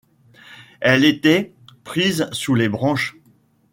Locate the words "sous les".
2.31-2.69